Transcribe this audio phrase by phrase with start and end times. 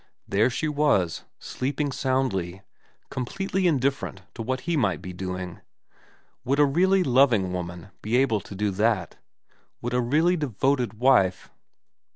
[0.27, 2.63] There she was, sleeping soundly,
[3.11, 5.61] com pletely indifferent to what he might be doing.
[6.43, 9.17] Would a really loving woman be able to do that?
[9.83, 11.51] Would a really devoted wife